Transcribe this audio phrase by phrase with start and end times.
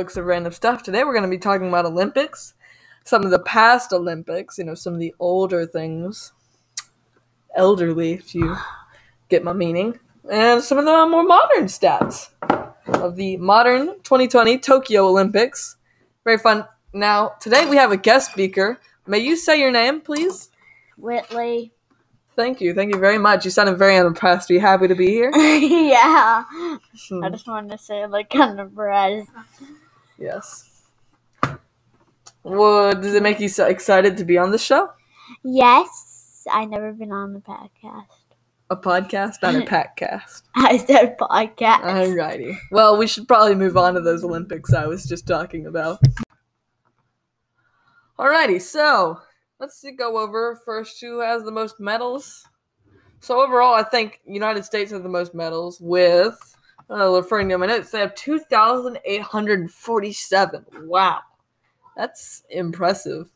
[0.00, 0.82] books of random stuff.
[0.82, 2.54] Today we're going to be talking about Olympics,
[3.04, 6.32] some of the past Olympics, you know, some of the older things,
[7.54, 8.56] elderly, if you
[9.28, 9.98] get my meaning,
[10.30, 12.30] and some of the more modern stats
[12.86, 15.76] of the modern 2020 Tokyo Olympics.
[16.24, 16.64] Very fun.
[16.94, 18.80] Now, today we have a guest speaker.
[19.06, 20.48] May you say your name, please?
[20.96, 21.74] Whitley.
[22.36, 22.72] Thank you.
[22.72, 23.44] Thank you very much.
[23.44, 24.50] You sounded very unimpressed.
[24.50, 25.30] Are you happy to be here?
[25.36, 26.44] yeah.
[27.06, 27.22] Hmm.
[27.22, 29.28] I just wanted to say like kind of unimpressed.
[30.20, 30.66] Yes.
[32.42, 34.90] Well, does it make you so excited to be on the show?
[35.42, 36.46] Yes.
[36.50, 38.06] I never been on the podcast.
[38.70, 40.42] A podcast, not a packcast.
[40.54, 41.82] I said podcast.
[41.82, 42.56] Alrighty.
[42.70, 46.00] Well, we should probably move on to those Olympics I was just talking about.
[48.18, 49.18] Alrighty, so
[49.58, 52.46] let's see, go over first who has the most medals.
[53.20, 56.38] So overall, I think United States has the most medals with,
[56.90, 60.64] uh, referring to my notes, they have 2,847.
[60.82, 61.20] Wow.
[61.96, 63.30] That's impressive.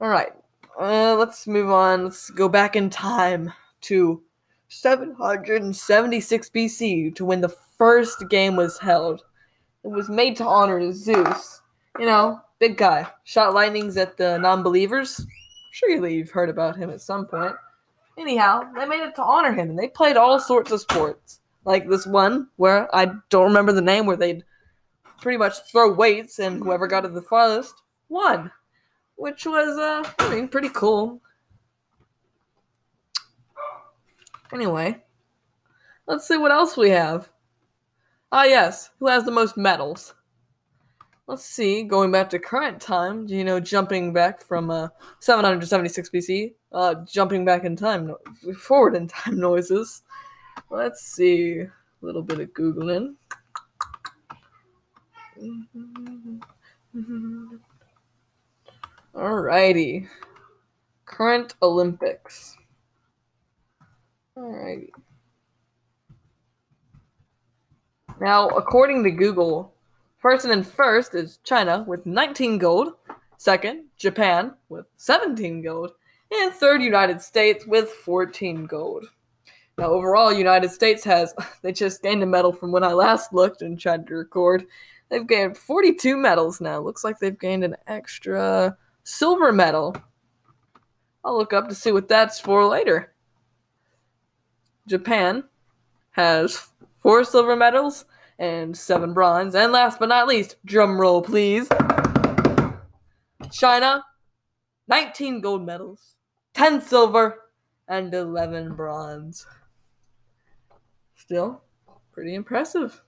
[0.00, 0.32] Alright,
[0.78, 2.04] uh, let's move on.
[2.04, 4.22] Let's go back in time to
[4.68, 9.22] 776 BC to when the first game was held.
[9.84, 11.62] It was made to honor Zeus.
[11.98, 13.06] You know, big guy.
[13.24, 15.24] Shot lightnings at the non believers.
[15.72, 17.54] Surely you've heard about him at some point.
[18.18, 21.40] Anyhow, they made it to honor him and they played all sorts of sports.
[21.64, 24.44] Like this one where I don't remember the name where they'd
[25.20, 27.74] pretty much throw weights and whoever got to the farthest
[28.08, 28.50] won.
[29.16, 31.20] Which was uh I mean pretty cool.
[34.52, 35.02] Anyway,
[36.06, 37.30] let's see what else we have.
[38.30, 40.14] Ah, yes, who has the most medals?
[41.26, 44.88] Let's see, going back to current time, you know, jumping back from uh,
[45.20, 50.02] 776 BC, uh, jumping back in time, no- forward in time noises.
[50.70, 51.70] Let's see, a
[52.00, 53.14] little bit of Googling.
[59.14, 60.08] All righty.
[61.04, 62.56] Current Olympics.
[64.36, 64.92] All righty.
[68.20, 69.74] Now, according to Google,
[70.18, 72.94] first and first is China with 19 gold,
[73.36, 75.92] second, Japan with 17 gold,
[76.32, 79.06] and third, United States with 14 gold.
[79.76, 83.62] Now, overall, United States has, they just gained a medal from when I last looked
[83.62, 84.66] and tried to record.
[85.08, 86.80] They've gained 42 medals now.
[86.80, 89.96] Looks like they've gained an extra silver medal.
[91.24, 93.12] I'll look up to see what that's for later.
[94.86, 95.44] Japan
[96.12, 96.68] has
[97.00, 98.04] four silver medals
[98.38, 99.54] and seven bronze.
[99.54, 101.68] And last but not least, drum roll please.
[103.52, 104.04] China,
[104.88, 106.16] 19 gold medals,
[106.54, 107.40] 10 silver,
[107.88, 109.46] and 11 bronze.
[111.16, 111.62] Still
[112.12, 113.00] pretty impressive.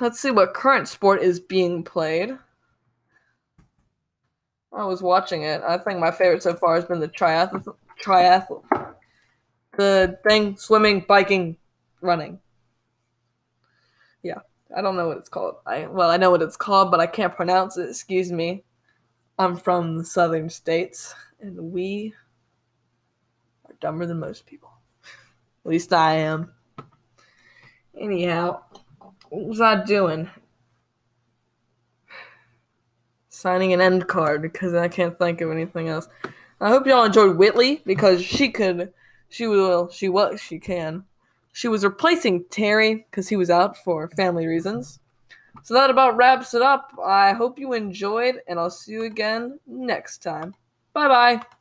[0.00, 2.36] Let's see what current sport is being played.
[4.72, 5.62] I was watching it.
[5.62, 7.64] I think my favorite so far has been the triathlon.
[8.02, 8.62] Triathlon
[9.78, 11.56] the thing swimming biking
[12.00, 12.38] running
[14.24, 14.40] yeah
[14.76, 17.06] i don't know what it's called i well i know what it's called but i
[17.06, 18.64] can't pronounce it excuse me
[19.38, 22.12] i'm from the southern states and we
[23.66, 24.70] are dumber than most people
[25.64, 26.52] at least i am
[27.98, 28.60] anyhow
[29.30, 30.28] what was i doing
[33.28, 36.08] signing an end card because i can't think of anything else
[36.60, 38.92] i hope y'all enjoyed whitley because she could
[39.28, 39.88] she will.
[39.90, 40.40] She was.
[40.40, 41.04] She can.
[41.52, 45.00] She was replacing Terry because he was out for family reasons.
[45.62, 46.92] So that about wraps it up.
[47.04, 50.54] I hope you enjoyed, and I'll see you again next time.
[50.92, 51.57] Bye bye.